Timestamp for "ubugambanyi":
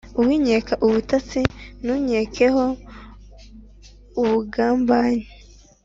4.21-5.25